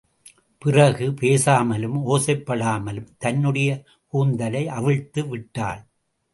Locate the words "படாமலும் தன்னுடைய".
2.45-3.83